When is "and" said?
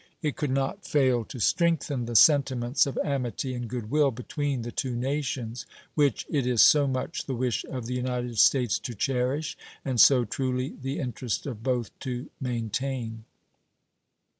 3.53-3.67, 9.85-10.01